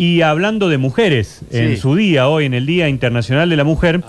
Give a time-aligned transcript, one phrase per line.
[0.00, 4.00] Y hablando de mujeres, en su día, hoy en el Día Internacional de la Mujer,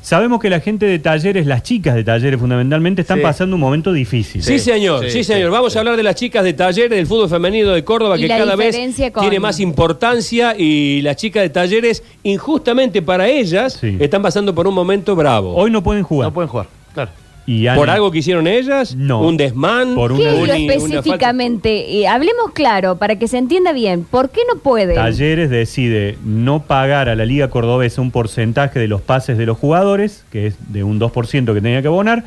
[0.00, 3.22] sabemos que la gente de talleres, las chicas de talleres fundamentalmente, están Sí.
[3.22, 4.42] pasando un momento difícil.
[4.42, 5.50] Sí, señor, sí, sí, señor.
[5.50, 5.78] sí, Vamos sí.
[5.78, 8.56] a hablar de las chicas de talleres del fútbol femenino de Córdoba, Y que cada
[8.56, 8.74] vez
[9.12, 13.98] con- tiene más importancia y las chicas de talleres, injustamente para ellas, Sí.
[14.00, 15.54] están pasando por un momento bravo.
[15.54, 16.28] Hoy no pueden jugar.
[16.30, 17.10] No pueden jugar, claro.
[17.46, 18.96] Y ¿Por algo que hicieron ellas?
[18.96, 19.20] No.
[19.20, 19.94] ¿Un desmán?
[19.94, 21.98] Por ¿Qué específicamente?
[21.98, 24.04] Eh, hablemos claro, para que se entienda bien.
[24.04, 24.94] ¿Por qué no pueden?
[24.94, 29.58] Talleres decide no pagar a la Liga Cordobesa un porcentaje de los pases de los
[29.58, 32.24] jugadores, que es de un 2% que tenía que abonar,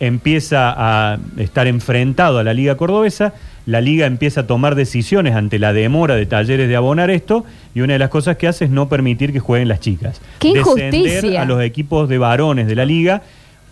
[0.00, 3.34] empieza a estar enfrentado a la Liga Cordobesa,
[3.66, 7.80] la Liga empieza a tomar decisiones ante la demora de Talleres de abonar esto, y
[7.80, 10.20] una de las cosas que hace es no permitir que jueguen las chicas.
[10.38, 11.42] ¡Qué Descender injusticia!
[11.42, 13.22] a los equipos de varones de la Liga.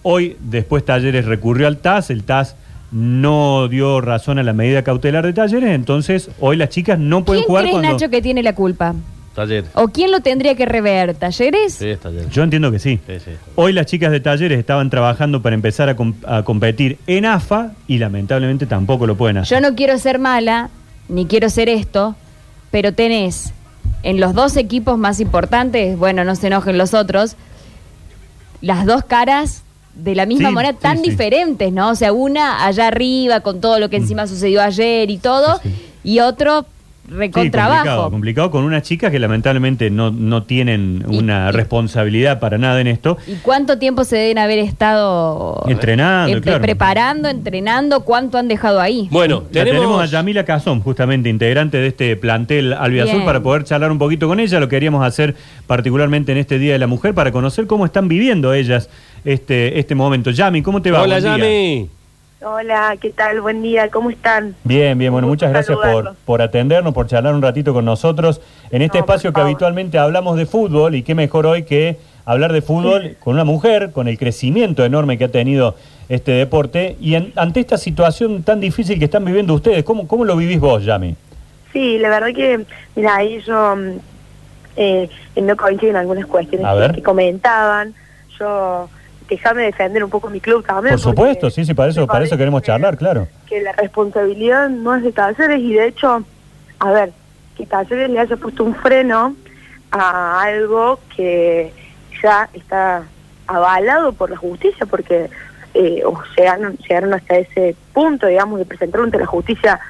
[0.05, 2.55] Hoy, después Talleres recurrió al TAS, el TAS
[2.93, 7.43] no dio razón a la medida cautelar de Talleres, entonces hoy las chicas no pueden
[7.43, 7.93] ¿Quién jugar crees, cuando...
[7.93, 8.95] Nacho, que tiene la culpa?
[9.35, 9.65] Taller.
[9.75, 11.15] ¿O quién lo tendría que rever?
[11.15, 11.75] ¿Talleres?
[11.75, 12.29] Sí, es taller.
[12.29, 13.01] Yo entiendo que sí.
[13.05, 13.31] Sí, sí.
[13.57, 17.73] Hoy las chicas de talleres estaban trabajando para empezar a, com- a competir en AFA
[17.89, 19.59] y lamentablemente tampoco lo pueden hacer.
[19.61, 20.71] Yo no quiero ser mala,
[21.09, 22.15] ni quiero ser esto,
[22.71, 23.53] pero tenés
[24.05, 27.35] en los dos equipos más importantes, bueno, no se enojen los otros,
[28.61, 29.64] las dos caras
[29.95, 31.11] de la misma Sí, sí, tan sí.
[31.11, 31.91] diferentes, ¿no?
[31.91, 35.61] O sea, una allá arriba con todo lo que encima sucedió ayer y todo,
[36.03, 36.67] y otro
[37.07, 37.75] Sí, recontrabajo.
[37.83, 42.81] complicado, complicado con unas chicas que lamentablemente no, no tienen una y- responsabilidad para nada
[42.81, 43.19] en esto.
[43.27, 46.63] ¿Y cuánto tiempo se deben haber estado Entrenando, eh, claro.
[46.63, 48.01] preparando, entrenando?
[48.01, 49.09] ¿Cuánto han dejado ahí?
[49.11, 53.93] Bueno, tenemos, tenemos a Yamila Cazón, justamente integrante de este plantel Albiazul, para poder charlar
[53.93, 54.59] un poquito con ella.
[54.59, 58.55] Lo queríamos hacer particularmente en este Día de la Mujer para conocer cómo están viviendo
[58.55, 58.89] ellas
[59.27, 60.31] este, este momento.
[60.31, 61.03] Yami, ¿cómo te va?
[61.03, 61.19] Hola.
[61.19, 61.89] Yami.
[62.47, 63.41] Hola, ¿qué tal?
[63.41, 64.55] Buen día, ¿cómo están?
[64.65, 68.83] Bien, bien, bueno, muchas gracias por, por atendernos, por charlar un ratito con nosotros en
[68.83, 72.61] este No, espacio que habitualmente hablamos de fútbol y qué mejor hoy que hablar de
[72.61, 75.75] fútbol con una mujer, con el crecimiento enorme que ha tenido
[76.11, 80.27] este deporte y en- ante esta situación tan difícil que están viviendo ustedes, ¿cómo, cómo
[80.27, 81.17] lo vivís vos, Yami?
[81.73, 82.61] Sí, la verdad que,
[82.95, 83.89] mira, ahí yo mm,
[84.77, 85.09] eh,
[85.43, 87.95] no coincido en algunas cuestiones que comentaban.
[88.39, 88.89] Yo,
[89.29, 90.95] déjame defender un poco mi club también.
[90.95, 93.29] Por supuesto, sí, sí, para eso, para eso queremos que- charlar, claro.
[93.47, 96.25] Que la responsabilidad no es de Talleres y de hecho,
[96.79, 97.13] a ver,
[97.57, 99.35] que Talleres le haya puesto un freno
[99.91, 101.73] a algo que
[102.23, 103.05] ya está
[103.47, 105.29] avalado por la justicia, porque
[105.75, 109.81] eh, o llegaron, llegaron hasta ese punto, digamos, de presentar ante la justicia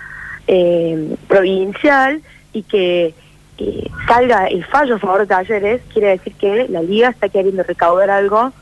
[0.47, 2.21] eh, provincial
[2.53, 3.15] y que
[3.59, 7.63] eh, salga el fallo a favor de Talleres, quiere decir que la liga está queriendo
[7.63, 8.53] recaudar algo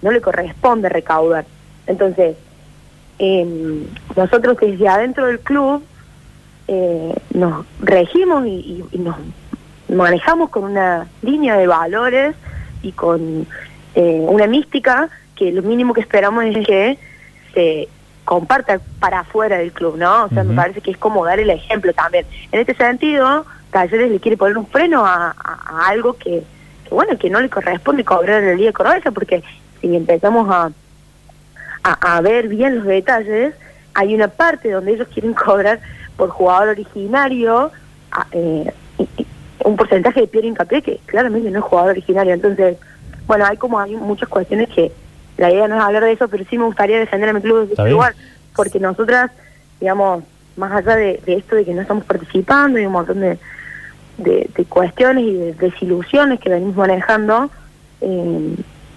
[0.00, 1.44] que no le corresponde recaudar.
[1.86, 2.36] Entonces,
[3.18, 3.84] eh,
[4.16, 5.82] nosotros desde adentro del club
[6.68, 9.16] eh, nos regimos y, y- y nos
[9.88, 12.36] manejamos con una línea de valores
[12.82, 13.46] y con
[13.94, 16.98] eh, una mística que lo mínimo que esperamos es que
[17.54, 17.88] se
[18.24, 20.24] comparta para afuera del club, ¿no?
[20.24, 22.26] O sea, me parece que es como dar el ejemplo también.
[22.52, 26.42] En este sentido, Talleres le quiere poner un freno a, a- a algo que,
[26.84, 29.42] que, bueno, que no le corresponde cobrar en el día de Cordobesa, porque
[29.80, 30.70] si empezamos a,
[31.82, 33.54] a, a ver bien los detalles,
[33.94, 35.80] hay una parte donde ellos quieren cobrar
[36.16, 37.70] por jugador originario
[38.12, 38.72] a- eh,
[39.64, 42.32] un porcentaje de Pierre Hincapié que claramente no es jugador originario.
[42.32, 42.76] Entonces,
[43.26, 44.90] bueno, hay como hay muchas cuestiones que
[45.36, 47.68] la idea no es hablar de eso, pero sí me gustaría defender a mi club
[47.72, 47.92] ese bien.
[47.94, 48.14] lugar,
[48.56, 49.30] porque nosotras,
[49.80, 50.24] digamos,
[50.56, 53.38] más allá de, de esto de que no estamos participando y un montón de,
[54.16, 57.50] de, de cuestiones y de desilusiones que venimos manejando,
[58.00, 58.54] eh,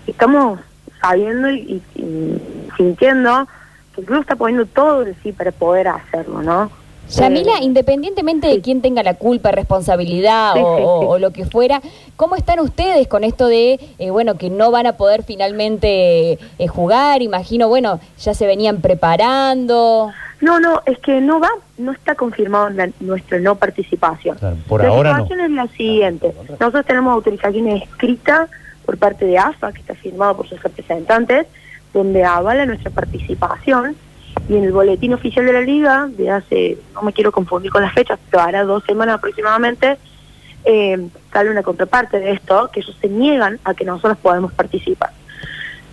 [0.08, 0.60] estamos
[1.02, 2.42] sabiendo y, y- y
[2.78, 3.48] sintiendo
[3.96, 6.72] que el club está poniendo todo de sí para poder hacerlo, ¿no?
[7.10, 11.82] Yamila, Eh, independientemente de quién tenga la culpa, responsabilidad Sí, o, sí, lo que fuera,
[12.16, 16.68] ¿cómo están ustedes con esto de, eh, bueno, que no van a poder finalmente eh,
[16.70, 17.22] jugar?
[17.22, 20.12] Imagino, bueno, ya se venían preparando.
[20.40, 24.38] No, no, es que no va, no está confirmado la- nuestra no participación.
[24.38, 25.26] Claro, por la ahora no.
[25.26, 26.34] es la siguiente.
[26.60, 28.50] Nosotros tenemos autorizaciones escritas
[28.86, 31.48] por parte de AFA, que está firmado por sus representantes,
[31.94, 33.96] donde avala nuestra participación.
[34.48, 37.82] Y en el boletín oficial de la liga, de hace, no me quiero confundir con
[37.82, 39.98] las fechas, pero hará dos semanas aproximadamente,
[40.64, 45.12] eh, sale una contraparte de esto, que ellos se niegan a que nosotros podamos participar.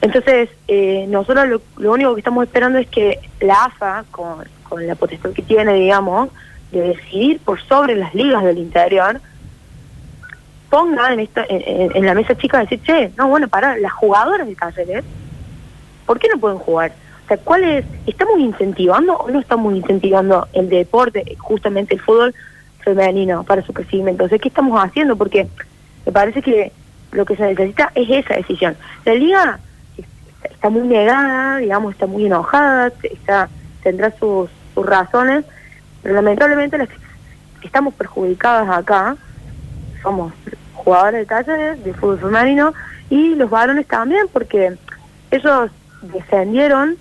[0.00, 4.86] Entonces, eh, nosotros lo, lo único que estamos esperando es que la AFA, con, con
[4.86, 6.30] la potestad que tiene, digamos,
[6.70, 9.20] de decidir por sobre las ligas del interior,
[10.70, 14.54] ponga en, esta, en, la mesa chica decir, che, no, bueno, para, las jugadoras de
[14.54, 15.04] talleres,
[16.06, 16.92] ¿por qué no pueden jugar?
[17.24, 17.84] O sea, ¿cuál es?
[18.06, 22.34] ¿Estamos incentivando o no estamos incentivando el deporte, justamente el fútbol,
[22.94, 24.10] femenino para su crecimiento.
[24.10, 25.16] Entonces, ¿qué estamos haciendo?
[25.16, 25.46] Porque
[26.06, 26.72] me parece que
[27.12, 28.76] lo que se necesita es esa decisión.
[29.04, 29.60] La liga
[30.42, 33.48] está muy negada, digamos, está muy enojada, está
[33.82, 35.44] tendrá sus, sus razones,
[36.02, 36.88] pero lamentablemente las
[37.60, 39.16] que estamos perjudicadas acá
[40.02, 40.32] somos
[40.74, 42.72] jugadores de talleres de fútbol femenino
[43.10, 44.76] y los varones también, porque
[45.30, 45.70] ellos
[46.02, 46.96] descendieron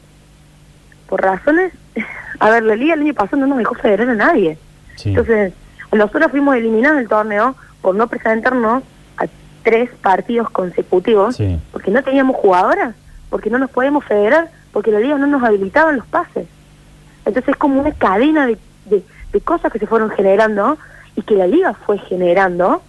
[1.08, 1.74] por razones.
[2.40, 4.58] A ver, la liga el año pasado no nos dejó federar a nadie.
[4.96, 5.10] Sí.
[5.10, 5.54] Entonces,
[5.92, 8.84] nosotros fuimos eliminados del torneo por no presentarnos
[9.18, 9.26] a
[9.64, 11.60] tres partidos consecutivos, Sí.
[11.72, 12.94] porque no teníamos jugadoras,
[13.30, 16.48] porque no nos podíamos federar, porque la liga no nos habilitaba los pases.
[17.26, 19.04] Entonces es como una cadena de, de-
[19.34, 20.78] de cosas que se fueron generando
[21.16, 22.82] y que la liga fue generando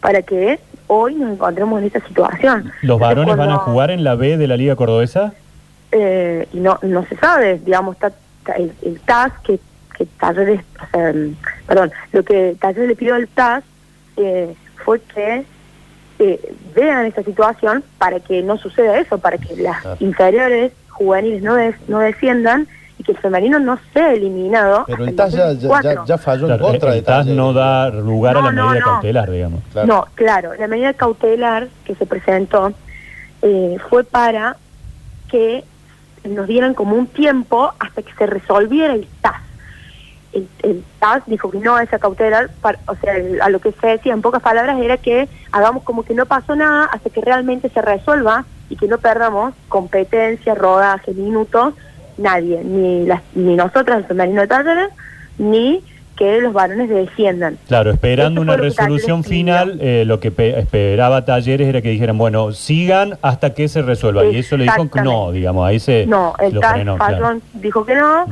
[0.00, 2.64] para que hoy nos encontremos en esta situación.
[2.82, 5.32] ¿Los Entonces, varones van a jugar en la B de la Liga Cordobesa?
[5.92, 8.08] eh, y no no se sabe, digamos, está,
[8.40, 9.58] está el, el TAS que,
[9.96, 11.34] que Talleres, o sea, mm,
[11.66, 13.64] perdón, lo que Talleres le pidió al TAS
[14.18, 14.54] eh,
[14.84, 15.44] fue que
[16.18, 19.96] eh, vean esta situación para que no suceda eso, para que las Claro.
[20.00, 22.66] inferiores juveniles no des- no desciendan
[22.98, 24.84] y que el femenino no sea eliminado.
[24.86, 25.90] Pero el TAS ya, ya, 2024.
[26.04, 28.66] ya- ya falló Claro, en contra el de TAS no da lugar a la no,
[28.68, 28.86] medida no.
[28.92, 29.60] cautelar, digamos.
[29.72, 29.86] Claro.
[29.86, 32.72] No, claro, la medida cautelar que se presentó
[33.42, 34.56] eh, fue para
[35.30, 35.62] que
[36.24, 39.36] nos dieran como un tiempo hasta que se resolviera el TAS.
[40.32, 43.60] El, el TAS dijo que no a esa cautelar, para- o sea, el- a lo
[43.60, 47.08] que se decía en pocas palabras era que hagamos como que no pasó nada hasta
[47.10, 51.74] que realmente se resuelva y que no perdamos competencia, rodaje, minutos,
[52.18, 54.88] nadie, ni, las, ni nosotras, el femenino de talleres,
[55.38, 55.82] ni
[56.16, 57.56] que los varones desciendan.
[57.68, 62.50] Claro, esperando una resolución final, eh, lo que pe- esperaba Talleres era que dijeran, bueno,
[62.50, 64.24] sigan hasta que se resuelva.
[64.26, 67.40] Y eso le dijo que no, digamos, ahí se No, el lo frenó, claro.
[67.54, 68.26] dijo que no,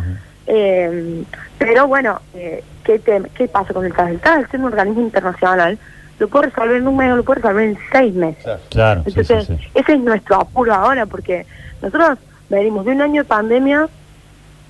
[0.49, 1.23] eh,
[1.59, 4.11] pero bueno, eh, ¿qué, tem- ¿qué pasa con el TAS?
[4.11, 5.79] El TAS, ser un organismo internacional,
[6.19, 8.43] lo puede resolver en un mes o lo puede resolver en seis meses.
[8.43, 8.61] Claro.
[8.71, 9.69] Claro, sí, sí, Entonces, sí.
[9.75, 11.47] ese es nuestro apuro ahora, porque
[11.83, 12.19] nosotros
[12.49, 13.89] venimos de un año de pandemia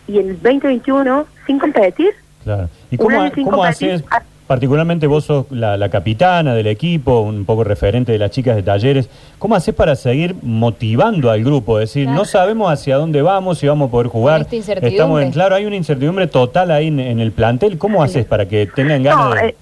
[0.08, 2.10] y el 2021 sin competir.
[2.44, 2.68] Claro.
[2.90, 4.22] ¿Y cómo, cómo haces, Ah.
[4.46, 8.62] particularmente vos sos la, la capitana del equipo, un poco referente de las chicas de
[8.62, 9.08] talleres,
[9.40, 11.80] ¿cómo haces para seguir motivando al grupo?
[11.80, 12.18] Es decir, Claro.
[12.20, 14.42] no sabemos hacia dónde vamos, si vamos a poder jugar.
[14.42, 14.94] esta incertidumbre.
[14.96, 17.76] Estamos en, claro, hay una incertidumbre total ahí en, en el plantel.
[17.78, 19.48] ¿Cómo haces para que tengan ganas No, de...?
[19.48, 19.56] eh,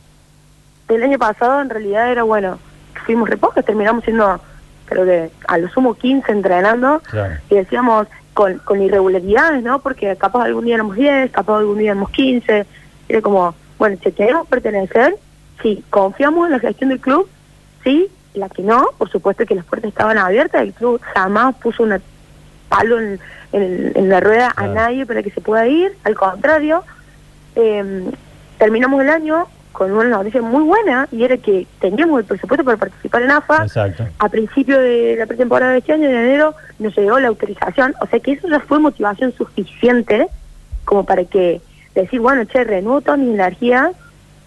[0.90, 2.58] el año pasado en realidad era bueno,
[3.06, 4.38] fuimos repocas, terminamos siendo,
[4.86, 7.00] creo que a lo sumo 15 entrenando.
[7.10, 7.34] Claro.
[7.50, 9.78] y decíamos con, con irregularidades, ¿no?
[9.80, 12.66] Porque capaz algún día éramos 10, capaz algún día éramos 15.
[13.08, 15.14] Era como, bueno, si queremos pertenecer,
[15.62, 17.28] sí, confiamos en la gestión del club,
[17.84, 21.84] sí, la que no, por supuesto que las puertas estaban abiertas, el club jamás puso
[21.84, 22.00] un
[22.68, 23.20] palo en,
[23.52, 24.72] en- en la rueda Claro.
[24.72, 26.82] a nadie para que se pueda ir, al contrario,
[27.54, 28.04] eh,
[28.58, 32.76] terminamos el año con una noticia muy buena y era que teníamos el presupuesto para
[32.76, 34.06] participar en AFA, Exacto.
[34.20, 37.92] a principio de la pretemporada de este año, en enero, nos llegó la autorización.
[38.00, 40.28] O sea que eso ya fue motivación suficiente
[40.84, 41.60] como para que
[41.92, 43.90] decir, bueno, che, renuevo toda mi energía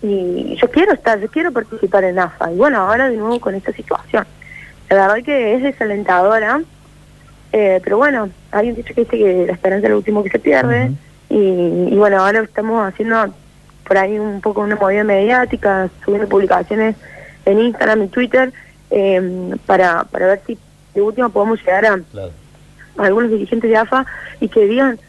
[0.01, 2.53] y yo quiero estar, yo quiero participar en AFA.
[2.53, 4.25] Y bueno, ahora de nuevo con esta situación.
[4.89, 6.61] La verdad que es desalentadora,
[7.51, 10.29] eh, pero bueno, hay un dicho que dice que la esperanza es lo último que
[10.29, 10.91] se pierde.
[11.29, 13.33] Y bueno, ahora estamos haciendo
[13.87, 16.95] por ahí un poco una movida mediática, subiendo publicaciones
[17.45, 18.51] en Instagram y Twitter
[18.91, 20.57] eh, para, para ver si
[20.93, 22.31] de última podemos llegar a, Claro.
[22.97, 24.05] a algunos dirigentes de AFA
[24.41, 24.99] y que digan,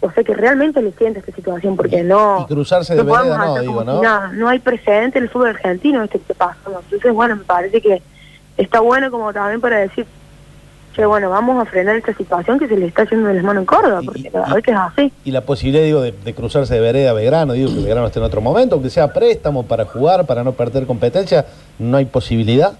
[0.00, 2.44] o sea, que realmente le sienta esta situación, porque no...
[2.48, 4.02] Y cruzarse de vereda, no, digo, como ¿no?
[4.02, 4.32] nada.
[4.32, 6.58] No hay precedente en el fútbol argentino este que pasa.
[6.66, 8.02] Entonces, bueno, me parece que
[8.56, 10.06] está bueno como también para decir,
[10.94, 13.62] che, bueno, vamos a frenar esta situación que se le está haciendo de las manos
[13.62, 15.12] en Córdoba, porque y- la verdad que es así.
[15.24, 18.18] Y la posibilidad, digo, de, de cruzarse de vereda a Belgrano, digo que Belgrano esté
[18.20, 21.46] en otro momento, aunque sea préstamo para jugar, para no perder competencia,
[21.78, 22.72] no hay posibilidad.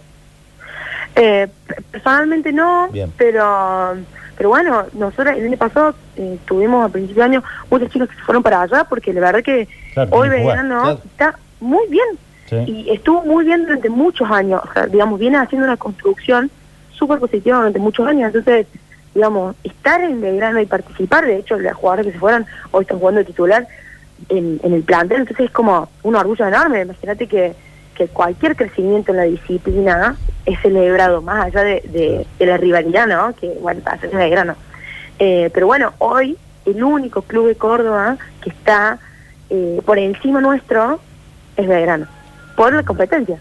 [1.16, 1.48] Eh,
[1.90, 3.12] personalmente no, Bien.
[3.16, 3.94] pero
[4.36, 8.16] pero bueno, nosotros el año pasado eh, tuvimos a principio de año muchos chicos que
[8.16, 11.00] se fueron para allá porque la verdad que Claro, hoy Belgrano claro.
[11.04, 12.04] está muy bien
[12.50, 12.56] Sí.
[12.66, 16.50] y estuvo muy bien durante muchos años, o sea, digamos, viene haciendo una construcción
[16.94, 18.66] súper positiva durante muchos años, entonces,
[19.14, 22.98] digamos, estar en Belgrano y participar, de hecho, los jugadores que se fueron hoy están
[22.98, 23.66] jugando de titular
[24.28, 27.54] en, en el plantel, entonces es como un orgullo enorme, imagínate que,
[27.94, 33.06] que cualquier crecimiento en la disciplina es celebrado más allá de, de- de la rivalidad,
[33.06, 33.34] ¿no?
[33.34, 34.56] Que, bueno, pasa en Belgrano.
[35.18, 36.36] Eh, pero bueno, hoy
[36.66, 38.98] el único club de Córdoba que está
[39.50, 40.98] eh, por encima nuestro
[41.56, 42.06] es Belgrano,
[42.56, 43.38] por la competencia.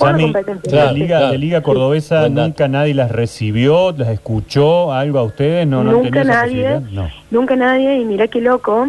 [0.00, 1.32] La Liga, claro.
[1.32, 6.22] la Liga Cordobesa nunca nadie las recibió, las escuchó, algo a ustedes, no, no nunca
[6.22, 6.80] esa nadie?
[6.90, 7.08] No.
[7.30, 8.88] nunca nadie, y mira qué loco,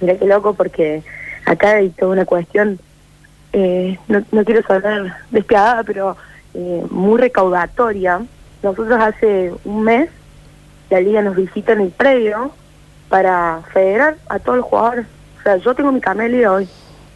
[0.00, 1.02] mira qué loco porque
[1.44, 2.78] acá hay toda una cuestión
[3.52, 6.16] eh, no, no quiero sonar despiadada, pero
[6.54, 8.22] eh, muy recaudatoria.
[8.62, 10.10] Nosotros hace un mes,
[10.90, 12.52] la liga nos visita en el predio
[13.08, 15.06] para federar a todos los jugadores.
[15.38, 16.68] O sea, yo tengo mi liga hoy,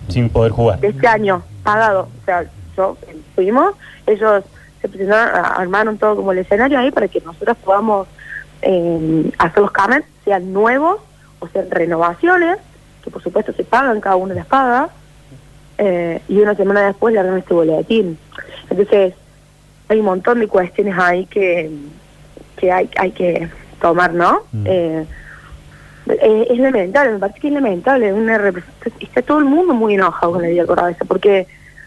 [0.09, 0.81] Sin poder jugar.
[0.81, 2.09] de este año, pagado.
[2.23, 2.45] O sea,
[2.77, 3.75] yo eh, fuimos,
[4.07, 4.45] ellos
[4.81, 8.09] se presentaron, armaron todo como el escenario ahí para que nosotros podamos
[8.63, 11.01] eh, hacer los carnets, sean nuevos
[11.41, 12.59] o sean renovaciones,
[13.03, 14.91] que por supuesto se pagan, cada uno las paga,
[15.79, 18.19] eh, y una semana después largan este boletín.
[18.71, 19.15] Entonces,
[19.89, 21.71] hay un montón de cuestiones ahí que,
[22.57, 23.49] que hay, hay que
[23.81, 24.43] tomar, ¿no?
[24.53, 24.67] Mm.
[24.67, 25.07] Eh,
[26.07, 28.13] es lamentable, me parece que es lamentable.
[28.13, 28.41] Una
[29.01, 31.47] está todo el mundo muy enojado con la Liga Cordobesa porque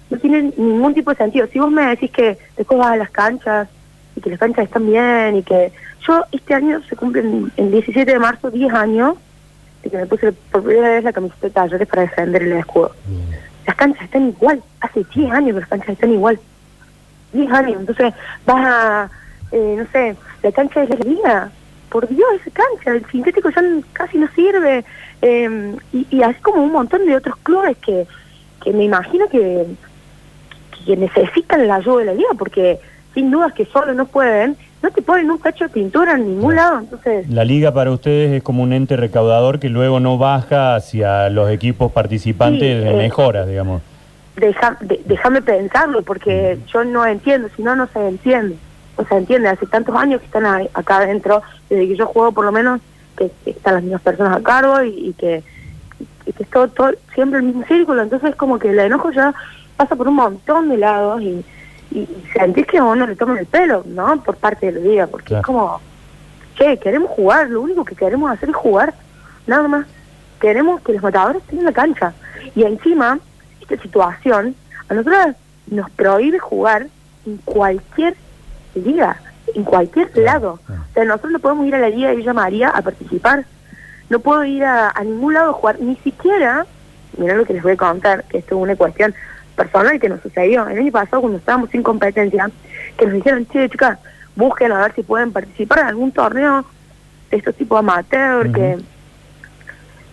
[0.09, 1.47] no tiene ningún tipo de sentido.
[1.47, 3.67] Si vos me decís que después vas a las canchas
[4.15, 5.71] y que las canchas están bien y que
[6.07, 9.15] yo este año se cumplen el 17 de marzo 10 años
[9.83, 12.91] de que me puse por primera vez la camiseta de talleres para defender el escudo.
[13.65, 16.39] Las canchas están igual, hace 10 años que las canchas están igual.
[17.33, 18.13] 10 años, entonces
[18.45, 19.09] vas a,
[19.51, 21.51] eh, no sé, la cancha de la liga,
[21.89, 23.61] por Dios, esa cancha, el sintético ya
[23.93, 24.85] casi no sirve,
[25.21, 28.07] eh, y, y así como un montón de otros clubes que,
[28.63, 29.65] que me imagino que,
[30.85, 32.79] que necesitan la ayuda de la liga, porque
[33.13, 36.55] sin dudas que solo no pueden, no te ponen un cacho de pintura en ningún
[36.55, 37.27] lado, entonces...
[37.29, 41.49] La liga para ustedes es como un ente recaudador que luego no baja hacia los
[41.49, 43.81] equipos participantes Sí, de eh, mejoras, digamos.
[44.35, 48.57] Deja, déjame pensarlo porque yo no entiendo, si no, no se entiende.
[48.97, 52.45] No se entiende, hace tantos años que están acá adentro, desde que yo juego por
[52.45, 52.79] lo menos,
[53.17, 55.41] que, que están las mismas personas a cargo y, y que,
[56.25, 59.11] y que es todo, todo siempre el mismo círculo, entonces es como que el enojo
[59.11, 59.33] ya
[59.77, 61.43] pasa por un montón de lados y,
[61.91, 64.21] y, y sentís que a uno le toman el pelo, ¿no?
[64.23, 65.41] Por parte de la liga, porque Claro.
[65.41, 65.81] es como,
[66.57, 68.93] che, queremos jugar, lo único que queremos hacer es jugar,
[69.47, 69.85] nada más.
[70.39, 72.13] Queremos que los matadores en la cancha.
[72.55, 73.19] Y encima,
[73.61, 74.55] esta situación
[74.89, 75.35] a nosotros
[75.67, 76.87] nos prohíbe jugar
[77.25, 78.15] en cualquier
[78.75, 79.17] liga,
[79.55, 80.59] en cualquier lado.
[80.67, 83.45] O sea, nosotros no podemos ir a la Liga de Villa María a participar.
[84.09, 86.65] No puedo ir a, a ningún lado a jugar, ni siquiera,
[87.17, 89.15] mirá lo que les voy a contar, que esto es una cuestión
[89.55, 90.67] personal que nos sucedió.
[90.67, 92.49] El año pasado, cuando estábamos sin competencia,
[92.97, 93.97] que nos dijeron, che, chicas,
[94.35, 96.65] busquen a ver si pueden participar en algún torneo
[97.31, 98.77] de estos tipos amateur, que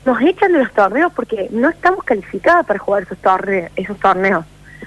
[0.04, 4.44] nos echan de los torneos porque no estamos calificadas para jugar esos torneos, esos torneos.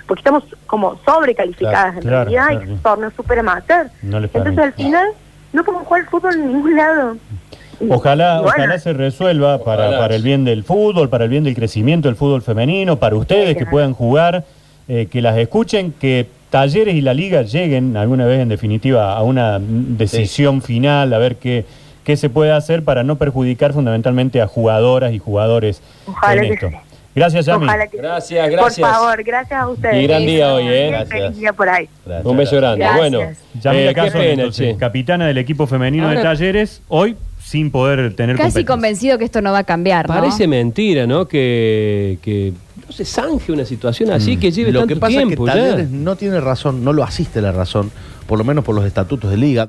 [0.07, 2.61] Porque estamos como sobrecalificadas Claro, en claro, realidad, claro.
[2.61, 3.87] y esos torneos super amateur.
[4.01, 5.07] No Entonces al final
[5.53, 7.17] no podemos jugar fútbol en ningún lado.
[7.89, 9.99] Ojalá, bueno, ojalá se resuelva para, Ojalá.
[9.99, 13.55] para el bien del fútbol, para el bien del crecimiento del fútbol femenino, para ustedes
[13.57, 14.43] que puedan jugar,
[14.87, 19.23] eh, que las escuchen, que Talleres y la Liga lleguen alguna vez en definitiva a
[19.23, 21.65] una decisión final, a ver qué,
[22.03, 26.69] qué se puede hacer para no perjudicar fundamentalmente a jugadoras y jugadores Ojalá en esto.
[27.13, 27.65] Gracias, Yami.
[27.89, 28.79] Que Gracias, gracias.
[28.89, 30.03] Por favor, gracias a ustedes.
[30.03, 30.89] Y gran día hoy, ¿eh?
[30.91, 31.37] Feliz Gracias.
[31.37, 31.87] día por ahí.
[32.05, 32.79] Gracias, Un beso grande.
[32.79, 32.97] Gracias.
[32.99, 33.19] Bueno,
[33.61, 34.77] Yamila eh, Caso, pena, entonces, che.
[34.77, 37.15] capitana del equipo femenino Ahora- de Talleres, hoy
[37.45, 40.15] sin poder tener Casi convencido que esto no va a cambiar, ¿no?
[40.15, 41.27] Parece mentira, ¿no?
[41.27, 45.47] Que, que no se zanje una situación así, que lleve Lo tanto que pasa tiempo
[45.47, 45.87] es que ya.
[45.91, 47.91] No tiene razón, no lo asiste la razón,
[48.25, 49.63] por lo menos por los estatutos de liga.